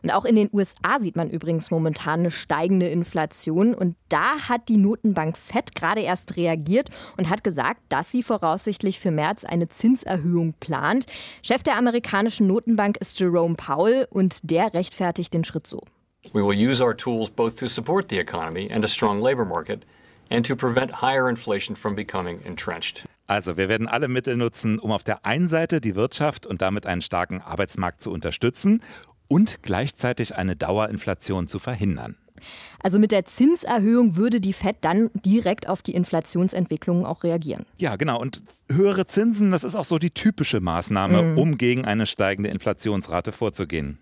Und 0.02 0.12
auch 0.12 0.26
in 0.26 0.36
den 0.36 0.50
USA 0.52 1.00
sieht 1.00 1.16
man 1.16 1.30
übrigens 1.30 1.72
momentan 1.72 2.22
eine 2.22 2.32
steigende 2.32 2.88
Inflation. 2.88 3.74
Und 3.74 3.96
da 4.10 4.50
hat 4.50 4.70
die 4.70 4.78
Notenbank 4.78 5.38
Fed 5.38 5.76
gerade 5.76 6.02
erst 6.02 6.38
reagiert 6.38 6.90
und 7.18 7.30
hat 7.30 7.44
gesagt, 7.44 7.82
dass 7.90 8.12
sie 8.12 8.24
voraussichtlich 8.24 9.00
für 9.00 9.12
März 9.12 9.44
eine 9.44 9.70
Zinserhöhung 9.70 10.54
plant. 10.60 11.06
Chef 11.44 11.64
der 11.64 11.78
amerikanischen 11.78 12.48
Notenbank 12.48 12.98
ist 12.98 13.20
Jerome 13.20 13.56
Powell 13.56 14.08
und 14.10 14.50
der 14.50 14.74
rechtfertigt 14.74 15.34
den 15.34 15.44
Schritt 15.44 15.68
so. 15.68 15.82
We 16.34 16.46
will 16.46 16.56
use 16.56 16.84
our 16.84 16.96
tools 16.96 17.30
both 17.30 17.58
to 17.58 17.68
support 17.68 18.10
the 18.10 18.20
economy 18.20 18.72
and 18.72 18.86
a 18.86 18.88
strong 18.88 19.20
labor 19.20 19.46
market 19.46 19.86
and 20.32 20.46
to 20.48 20.56
prevent 20.56 21.02
higher 21.02 21.30
inflation 21.30 21.76
from 21.76 21.96
becoming 21.96 22.42
entrenched. 22.44 23.06
Also, 23.28 23.56
wir 23.58 23.70
werden 23.70 23.88
alle 23.88 24.08
Mittel 24.08 24.36
nutzen, 24.36 24.80
um 24.80 24.92
auf 24.92 25.04
der 25.04 25.26
einen 25.26 25.48
Seite 25.48 25.80
die 25.80 25.96
Wirtschaft 25.96 26.46
und 26.46 26.62
damit 26.62 26.86
einen 26.86 27.02
starken 27.02 27.42
Arbeitsmarkt 27.42 28.02
zu 28.02 28.12
unterstützen 28.12 28.82
und 29.28 29.64
gleichzeitig 29.64 30.36
eine 30.36 30.56
Dauerinflation 30.56 31.48
zu 31.48 31.60
verhindern. 31.60 32.18
Also 32.80 33.00
mit 33.00 33.12
der 33.12 33.26
Zinserhöhung 33.26 34.16
würde 34.16 34.42
die 34.42 34.54
Fed 34.54 34.78
dann 34.82 35.10
direkt 35.14 35.70
auf 35.70 35.82
die 35.82 35.94
Inflationsentwicklung 35.94 37.06
auch 37.06 37.24
reagieren. 37.24 37.66
Ja, 37.78 37.96
genau. 37.96 38.20
Und 38.20 38.44
höhere 38.72 39.06
Zinsen, 39.06 39.52
das 39.52 39.64
ist 39.64 39.76
auch 39.76 39.86
so 39.86 40.00
die 40.00 40.10
typische 40.10 40.60
Maßnahme, 40.60 41.22
mhm. 41.22 41.38
um 41.38 41.58
gegen 41.58 41.86
eine 41.86 42.06
steigende 42.06 42.50
Inflationsrate 42.50 43.32
vorzugehen. 43.32 44.00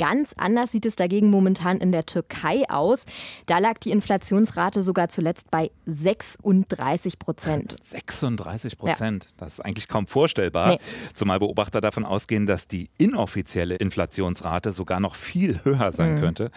Ganz 0.00 0.32
anders 0.38 0.72
sieht 0.72 0.86
es 0.86 0.96
dagegen 0.96 1.28
momentan 1.28 1.76
in 1.76 1.92
der 1.92 2.06
Türkei 2.06 2.62
aus. 2.70 3.04
Da 3.44 3.58
lag 3.58 3.76
die 3.80 3.90
Inflationsrate 3.90 4.80
sogar 4.80 5.10
zuletzt 5.10 5.50
bei 5.50 5.70
36 5.84 7.18
Prozent. 7.18 7.76
36 7.82 8.78
Prozent? 8.78 9.24
Ja. 9.24 9.30
Das 9.36 9.52
ist 9.52 9.60
eigentlich 9.60 9.88
kaum 9.88 10.06
vorstellbar. 10.06 10.68
Nee. 10.68 10.78
Zumal 11.12 11.38
Beobachter 11.38 11.82
davon 11.82 12.06
ausgehen, 12.06 12.46
dass 12.46 12.66
die 12.66 12.88
inoffizielle 12.96 13.74
Inflationsrate 13.74 14.72
sogar 14.72 15.00
noch 15.00 15.16
viel 15.16 15.62
höher 15.64 15.92
sein 15.92 16.14
mhm. 16.14 16.20
könnte. 16.20 16.50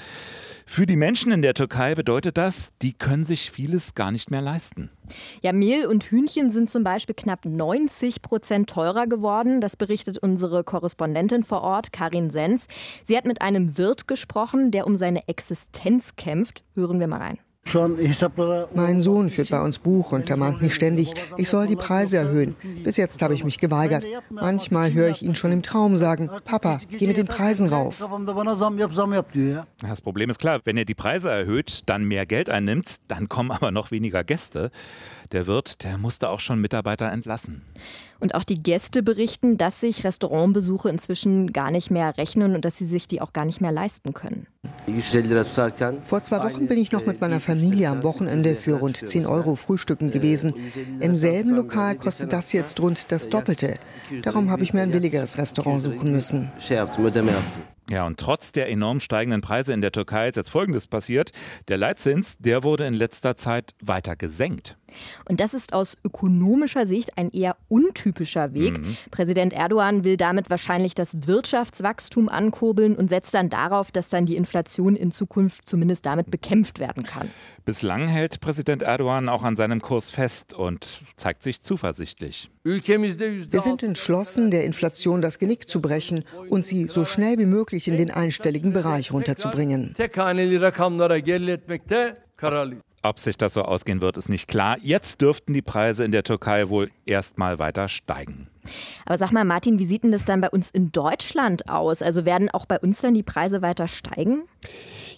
Für 0.65 0.85
die 0.85 0.95
Menschen 0.95 1.33
in 1.33 1.41
der 1.41 1.53
Türkei 1.53 1.95
bedeutet 1.95 2.37
das, 2.37 2.71
die 2.81 2.93
können 2.93 3.25
sich 3.25 3.51
vieles 3.51 3.93
gar 3.93 4.11
nicht 4.11 4.31
mehr 4.31 4.41
leisten. 4.41 4.89
Ja, 5.41 5.53
Mehl 5.53 5.85
und 5.85 6.03
Hühnchen 6.03 6.49
sind 6.49 6.69
zum 6.69 6.83
Beispiel 6.83 7.15
knapp 7.15 7.45
90 7.45 8.21
Prozent 8.21 8.69
teurer 8.69 9.07
geworden. 9.07 9.61
Das 9.61 9.77
berichtet 9.77 10.17
unsere 10.17 10.63
Korrespondentin 10.63 11.43
vor 11.43 11.61
Ort, 11.61 11.91
Karin 11.93 12.29
Sens. 12.29 12.67
Sie 13.03 13.17
hat 13.17 13.25
mit 13.25 13.41
einem 13.41 13.77
Wirt 13.77 14.07
gesprochen, 14.07 14.71
der 14.71 14.87
um 14.87 14.95
seine 14.95 15.27
Existenz 15.27 16.15
kämpft. 16.15 16.63
Hören 16.75 16.99
wir 16.99 17.07
mal 17.07 17.21
rein. 17.21 17.39
Mein 18.75 19.01
Sohn 19.01 19.29
führt 19.29 19.49
bei 19.49 19.61
uns 19.61 19.79
Buch 19.79 20.11
und 20.11 20.29
ermahnt 20.29 20.61
mich 20.61 20.75
ständig, 20.75 21.13
ich 21.37 21.49
soll 21.49 21.65
die 21.65 21.75
Preise 21.75 22.17
erhöhen. 22.17 22.55
Bis 22.83 22.97
jetzt 22.97 23.21
habe 23.21 23.33
ich 23.33 23.43
mich 23.43 23.57
geweigert. 23.57 24.05
Manchmal 24.29 24.93
höre 24.93 25.09
ich 25.09 25.23
ihn 25.23 25.33
schon 25.33 25.51
im 25.51 25.63
Traum 25.63 25.97
sagen, 25.97 26.29
Papa, 26.45 26.81
geh 26.89 27.07
mit 27.07 27.17
den 27.17 27.25
Preisen 27.25 27.69
rauf. 27.69 28.05
Das 29.81 30.01
Problem 30.01 30.29
ist 30.29 30.39
klar, 30.39 30.59
wenn 30.65 30.77
er 30.77 30.85
die 30.85 30.93
Preise 30.93 31.31
erhöht, 31.31 31.83
dann 31.87 32.03
mehr 32.03 32.25
Geld 32.25 32.49
einnimmt, 32.49 32.97
dann 33.07 33.29
kommen 33.29 33.51
aber 33.51 33.71
noch 33.71 33.91
weniger 33.91 34.23
Gäste. 34.23 34.69
Der 35.31 35.47
Wirt, 35.47 35.83
der 35.83 35.97
musste 35.97 36.29
auch 36.29 36.39
schon 36.39 36.59
Mitarbeiter 36.59 37.11
entlassen. 37.11 37.61
Und 38.19 38.35
auch 38.35 38.43
die 38.43 38.61
Gäste 38.61 39.03
berichten, 39.03 39.57
dass 39.57 39.81
sich 39.81 40.03
Restaurantbesuche 40.03 40.89
inzwischen 40.89 41.51
gar 41.51 41.71
nicht 41.71 41.91
mehr 41.91 42.17
rechnen 42.17 42.55
und 42.55 42.63
dass 42.63 42.77
sie 42.77 42.85
sich 42.85 43.07
die 43.07 43.19
auch 43.21 43.33
gar 43.33 43.45
nicht 43.45 43.59
mehr 43.59 43.71
leisten 43.71 44.13
können. 44.13 44.47
Vor 46.03 46.23
zwei 46.23 46.43
Wochen 46.43 46.67
bin 46.67 46.77
ich 46.77 46.91
noch 46.91 47.05
mit 47.05 47.19
meiner 47.19 47.39
Familie 47.39 47.89
am 47.89 48.03
Wochenende 48.03 48.55
für 48.55 48.75
rund 48.75 48.97
10 48.97 49.25
Euro 49.25 49.55
frühstücken 49.55 50.11
gewesen. 50.11 50.53
Im 50.99 51.17
selben 51.17 51.51
Lokal 51.51 51.95
kostet 51.95 52.31
das 52.31 52.53
jetzt 52.53 52.79
rund 52.79 53.11
das 53.11 53.29
Doppelte. 53.29 53.75
Darum 54.21 54.49
habe 54.49 54.63
ich 54.63 54.73
mir 54.73 54.81
ein 54.81 54.91
billigeres 54.91 55.37
Restaurant 55.37 55.81
suchen 55.81 56.11
müssen. 56.11 56.51
Ja, 57.89 58.05
und 58.05 58.19
trotz 58.19 58.53
der 58.53 58.69
enorm 58.69 58.99
steigenden 58.99 59.41
Preise 59.41 59.73
in 59.73 59.81
der 59.81 59.91
Türkei 59.91 60.29
ist 60.29 60.37
jetzt 60.37 60.49
Folgendes 60.49 60.87
passiert. 60.87 61.31
Der 61.67 61.77
Leitzins, 61.77 62.37
der 62.37 62.63
wurde 62.63 62.85
in 62.85 62.93
letzter 62.93 63.35
Zeit 63.35 63.75
weiter 63.81 64.15
gesenkt. 64.15 64.77
Und 65.25 65.39
das 65.39 65.53
ist 65.53 65.73
aus 65.73 65.97
ökonomischer 66.03 66.85
Sicht 66.85 67.17
ein 67.17 67.29
eher 67.31 67.57
untypischer 67.67 68.53
Weg. 68.53 68.79
Mhm. 68.79 68.97
Präsident 69.11 69.53
Erdogan 69.53 70.03
will 70.03 70.17
damit 70.17 70.49
wahrscheinlich 70.49 70.95
das 70.95 71.27
Wirtschaftswachstum 71.27 72.29
ankurbeln 72.29 72.95
und 72.95 73.09
setzt 73.09 73.33
dann 73.33 73.49
darauf, 73.49 73.91
dass 73.91 74.09
dann 74.09 74.25
die 74.25 74.35
Inflation 74.35 74.95
in 74.95 75.11
Zukunft 75.11 75.67
zumindest 75.67 76.05
damit 76.05 76.31
bekämpft 76.31 76.79
werden 76.79 77.03
kann. 77.03 77.29
Bislang 77.65 78.07
hält 78.07 78.39
Präsident 78.39 78.83
Erdogan 78.83 79.29
auch 79.29 79.43
an 79.43 79.55
seinem 79.55 79.81
Kurs 79.81 80.09
fest 80.09 80.53
und 80.53 81.01
zeigt 81.15 81.43
sich 81.43 81.61
zuversichtlich. 81.61 82.49
Wir 82.63 83.59
sind 83.59 83.83
entschlossen, 83.83 84.51
der 84.51 84.63
Inflation 84.63 85.21
das 85.21 85.37
Genick 85.37 85.69
zu 85.69 85.81
brechen 85.81 86.23
und 86.49 86.65
sie 86.65 86.87
so 86.87 87.03
schnell 87.03 87.37
wie 87.37 87.45
möglich 87.45 87.72
in 87.87 87.97
den 87.97 88.11
einstelligen 88.11 88.73
Bereich 88.73 89.11
runterzubringen. 89.11 89.95
Ob 93.05 93.19
sich 93.19 93.37
das 93.37 93.53
so 93.53 93.63
ausgehen 93.63 93.99
wird, 93.99 94.15
ist 94.15 94.29
nicht 94.29 94.47
klar. 94.47 94.77
Jetzt 94.81 95.19
dürften 95.19 95.53
die 95.53 95.61
Preise 95.61 96.05
in 96.05 96.11
der 96.11 96.23
Türkei 96.23 96.69
wohl 96.69 96.89
erstmal 97.05 97.59
weiter 97.59 97.89
steigen. 97.89 98.47
Aber 99.05 99.17
sag 99.17 99.33
mal, 99.33 99.43
Martin, 99.43 99.77
wie 99.77 99.83
sieht 99.83 100.05
denn 100.05 100.13
das 100.13 100.23
dann 100.23 100.39
bei 100.39 100.49
uns 100.49 100.71
in 100.71 100.91
Deutschland 100.93 101.67
aus? 101.67 102.01
Also 102.01 102.23
werden 102.23 102.49
auch 102.49 102.65
bei 102.65 102.79
uns 102.79 103.01
dann 103.01 103.13
die 103.13 103.23
Preise 103.23 103.61
weiter 103.61 103.89
steigen? 103.89 104.43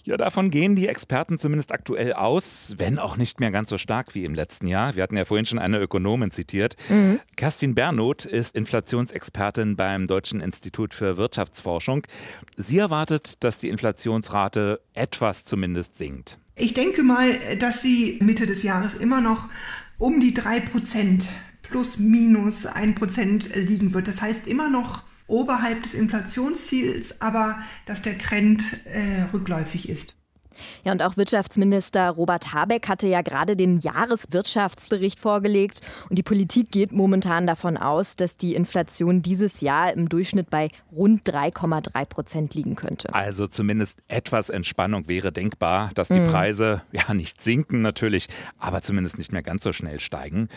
Ja, 0.06 0.16
davon 0.16 0.50
gehen 0.50 0.76
die 0.76 0.86
Experten 0.86 1.36
zumindest 1.36 1.72
aktuell 1.72 2.12
aus, 2.12 2.76
wenn 2.78 3.00
auch 3.00 3.16
nicht 3.16 3.40
mehr 3.40 3.50
ganz 3.50 3.70
so 3.70 3.76
stark 3.76 4.14
wie 4.14 4.24
im 4.24 4.34
letzten 4.34 4.68
Jahr. 4.68 4.94
Wir 4.94 5.02
hatten 5.02 5.16
ja 5.16 5.24
vorhin 5.24 5.46
schon 5.46 5.58
eine 5.58 5.80
Ökonomin 5.80 6.30
zitiert. 6.30 6.76
Mhm. 6.88 7.18
Kerstin 7.34 7.74
Bernoth 7.74 8.24
ist 8.24 8.54
Inflationsexpertin 8.54 9.74
beim 9.74 10.06
Deutschen 10.06 10.40
Institut 10.40 10.94
für 10.94 11.16
Wirtschaftsforschung. 11.16 12.06
Sie 12.56 12.78
erwartet, 12.78 13.42
dass 13.42 13.58
die 13.58 13.68
Inflationsrate 13.68 14.80
etwas 14.94 15.44
zumindest 15.44 15.96
sinkt. 15.96 16.38
Ich 16.54 16.72
denke 16.72 17.02
mal, 17.02 17.36
dass 17.58 17.82
sie 17.82 18.20
Mitte 18.22 18.46
des 18.46 18.62
Jahres 18.62 18.94
immer 18.94 19.20
noch 19.20 19.48
um 19.98 20.20
die 20.20 20.34
drei 20.34 20.60
Prozent 20.60 21.26
plus 21.62 21.98
minus 21.98 22.64
ein 22.64 22.94
Prozent 22.94 23.52
liegen 23.56 23.92
wird. 23.92 24.06
Das 24.06 24.22
heißt 24.22 24.46
immer 24.46 24.70
noch 24.70 25.02
oberhalb 25.26 25.82
des 25.82 25.94
Inflationsziels, 25.94 27.20
aber 27.20 27.58
dass 27.86 28.02
der 28.02 28.18
Trend 28.18 28.62
äh, 28.86 29.22
rückläufig 29.32 29.88
ist. 29.88 30.16
Ja, 30.84 30.92
und 30.92 31.02
auch 31.02 31.16
Wirtschaftsminister 31.16 32.10
Robert 32.10 32.52
Habeck 32.52 32.88
hatte 32.88 33.06
ja 33.06 33.22
gerade 33.22 33.56
den 33.56 33.80
Jahreswirtschaftsbericht 33.80 35.20
vorgelegt. 35.20 35.80
Und 36.08 36.16
die 36.16 36.22
Politik 36.22 36.70
geht 36.70 36.92
momentan 36.92 37.46
davon 37.46 37.76
aus, 37.76 38.16
dass 38.16 38.36
die 38.36 38.54
Inflation 38.54 39.22
dieses 39.22 39.60
Jahr 39.60 39.92
im 39.92 40.08
Durchschnitt 40.08 40.50
bei 40.50 40.70
rund 40.92 41.28
3,3 41.28 42.04
Prozent 42.06 42.54
liegen 42.54 42.76
könnte. 42.76 43.14
Also 43.14 43.46
zumindest 43.46 43.98
etwas 44.08 44.50
Entspannung 44.50 45.08
wäre 45.08 45.32
denkbar, 45.32 45.90
dass 45.94 46.08
die 46.08 46.20
mhm. 46.20 46.30
Preise 46.30 46.82
ja 46.92 47.12
nicht 47.14 47.42
sinken 47.42 47.82
natürlich, 47.82 48.28
aber 48.58 48.82
zumindest 48.82 49.18
nicht 49.18 49.32
mehr 49.32 49.42
ganz 49.42 49.62
so 49.62 49.72
schnell 49.72 50.00
steigen. 50.00 50.48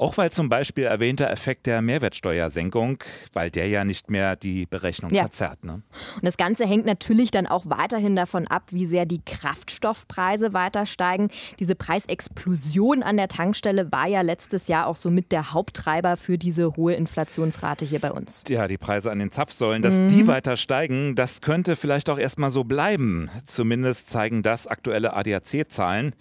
Auch 0.00 0.16
weil 0.16 0.32
zum 0.32 0.48
Beispiel 0.48 0.84
erwähnter 0.84 1.30
Effekt 1.30 1.66
der 1.66 1.82
Mehrwertsteuersenkung, 1.82 3.04
weil 3.34 3.50
der 3.50 3.68
ja 3.68 3.84
nicht 3.84 4.10
mehr 4.10 4.34
die 4.34 4.64
Berechnung 4.64 5.12
ja. 5.12 5.22
verzerrt. 5.22 5.62
Ne? 5.62 5.74
Und 5.74 6.24
das 6.24 6.38
Ganze 6.38 6.66
hängt 6.66 6.86
natürlich 6.86 7.30
dann 7.30 7.46
auch 7.46 7.64
weiterhin 7.66 8.16
davon 8.16 8.46
ab, 8.46 8.62
wie 8.70 8.86
sehr 8.86 9.04
die 9.04 9.20
Kraftstoffpreise 9.24 10.54
weiter 10.54 10.86
steigen. 10.86 11.28
Diese 11.58 11.74
Preisexplosion 11.74 13.02
an 13.02 13.18
der 13.18 13.28
Tankstelle 13.28 13.92
war 13.92 14.06
ja 14.06 14.22
letztes 14.22 14.68
Jahr 14.68 14.86
auch 14.86 14.96
so 14.96 15.10
mit 15.10 15.32
der 15.32 15.52
Haupttreiber 15.52 16.16
für 16.16 16.38
diese 16.38 16.76
hohe 16.76 16.94
Inflationsrate 16.94 17.84
hier 17.84 18.00
bei 18.00 18.10
uns. 18.10 18.44
Ja, 18.48 18.68
die 18.68 18.78
Preise 18.78 19.10
an 19.10 19.18
den 19.18 19.30
Zapfsäulen, 19.30 19.82
dass 19.82 19.96
mhm. 19.96 20.08
die 20.08 20.26
weiter 20.26 20.56
steigen, 20.56 21.14
das 21.14 21.42
könnte 21.42 21.76
vielleicht 21.76 22.08
auch 22.08 22.18
erstmal 22.18 22.50
so 22.50 22.64
bleiben. 22.64 23.28
Zumindest 23.44 24.08
zeigen 24.08 24.42
das 24.42 24.66
aktuelle 24.66 25.12
ADAC-Zahlen. 25.12 26.14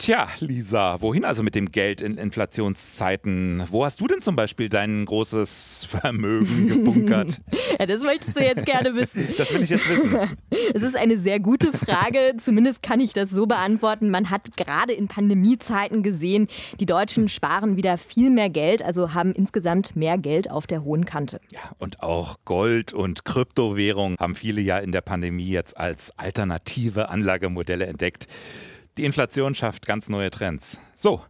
Tja, 0.00 0.28
Lisa, 0.40 1.02
wohin 1.02 1.26
also 1.26 1.42
mit 1.42 1.54
dem 1.54 1.70
Geld 1.70 2.00
in 2.00 2.16
Inflationszeiten? 2.16 3.64
Wo 3.68 3.84
hast 3.84 4.00
du 4.00 4.06
denn 4.06 4.22
zum 4.22 4.34
Beispiel 4.34 4.70
dein 4.70 5.04
großes 5.04 5.84
Vermögen 5.90 6.68
gebunkert? 6.68 7.42
ja, 7.78 7.84
das 7.84 8.02
möchtest 8.02 8.34
du 8.34 8.40
jetzt 8.42 8.64
gerne 8.64 8.96
wissen. 8.96 9.28
Das 9.36 9.52
will 9.52 9.62
ich 9.62 9.68
jetzt 9.68 9.86
wissen. 9.90 10.16
Es 10.72 10.82
ist 10.82 10.96
eine 10.96 11.18
sehr 11.18 11.38
gute 11.38 11.70
Frage. 11.72 12.34
Zumindest 12.38 12.82
kann 12.82 13.00
ich 13.00 13.12
das 13.12 13.28
so 13.28 13.44
beantworten. 13.44 14.08
Man 14.10 14.30
hat 14.30 14.56
gerade 14.56 14.94
in 14.94 15.06
Pandemiezeiten 15.06 16.02
gesehen, 16.02 16.48
die 16.78 16.86
Deutschen 16.86 17.28
sparen 17.28 17.76
wieder 17.76 17.98
viel 17.98 18.30
mehr 18.30 18.48
Geld, 18.48 18.80
also 18.80 19.12
haben 19.12 19.32
insgesamt 19.32 19.96
mehr 19.96 20.16
Geld 20.16 20.50
auf 20.50 20.66
der 20.66 20.82
hohen 20.82 21.04
Kante. 21.04 21.40
Ja, 21.52 21.60
und 21.78 22.02
auch 22.02 22.38
Gold 22.46 22.94
und 22.94 23.26
Kryptowährung 23.26 24.16
haben 24.18 24.34
viele 24.34 24.62
ja 24.62 24.78
in 24.78 24.92
der 24.92 25.02
Pandemie 25.02 25.50
jetzt 25.50 25.76
als 25.76 26.18
alternative 26.18 27.10
Anlagemodelle 27.10 27.84
entdeckt. 27.84 28.26
Die 29.00 29.06
Inflation 29.06 29.54
schafft 29.54 29.86
ganz 29.86 30.10
neue 30.10 30.28
Trends. 30.28 30.78
So, 30.94 31.22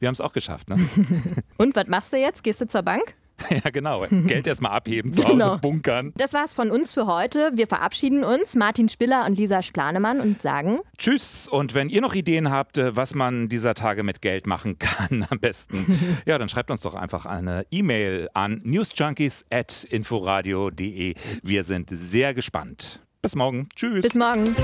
wir 0.00 0.08
haben 0.08 0.14
es 0.14 0.20
auch 0.20 0.32
geschafft. 0.32 0.70
Ne? 0.70 0.88
Und 1.56 1.76
was 1.76 1.86
machst 1.86 2.12
du 2.12 2.16
jetzt? 2.16 2.42
Gehst 2.42 2.60
du 2.60 2.66
zur 2.66 2.82
Bank? 2.82 3.14
Ja, 3.50 3.70
genau. 3.70 4.06
Geld 4.08 4.46
erstmal 4.46 4.70
abheben, 4.72 5.12
zu 5.12 5.24
Hause 5.24 5.32
genau. 5.32 5.58
bunkern. 5.58 6.12
Das 6.16 6.32
war's 6.32 6.54
von 6.54 6.70
uns 6.70 6.94
für 6.94 7.06
heute. 7.06 7.50
Wir 7.54 7.66
verabschieden 7.66 8.22
uns, 8.22 8.54
Martin 8.54 8.88
Spiller 8.88 9.26
und 9.26 9.36
Lisa 9.36 9.62
Splanemann, 9.62 10.20
und 10.20 10.40
sagen 10.42 10.78
Tschüss. 10.98 11.48
Und 11.48 11.74
wenn 11.74 11.88
ihr 11.88 12.00
noch 12.00 12.14
Ideen 12.14 12.50
habt, 12.50 12.78
äh, 12.78 12.94
was 12.94 13.14
man 13.14 13.48
dieser 13.48 13.74
Tage 13.74 14.04
mit 14.04 14.22
Geld 14.22 14.46
machen 14.46 14.78
kann, 14.78 15.26
am 15.28 15.40
besten, 15.40 15.98
ja, 16.26 16.38
dann 16.38 16.48
schreibt 16.48 16.72
uns 16.72 16.82
doch 16.82 16.94
einfach 16.94 17.26
eine 17.26 17.66
E-Mail 17.70 18.28
an 18.34 18.60
newsjunkies.inforadio.de. 18.64 21.14
Wir 21.42 21.64
sind 21.64 21.90
sehr 21.90 22.34
gespannt. 22.34 23.00
Bis 23.22 23.34
morgen. 23.36 23.68
Tschüss. 23.74 24.02
Bis 24.02 24.14
morgen. 24.14 24.54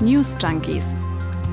News 0.00 0.36
Junkies 0.42 0.92